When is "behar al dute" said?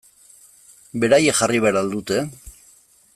1.67-2.21